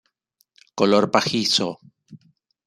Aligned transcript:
Color 0.79 1.11
pajizo. 1.11 1.77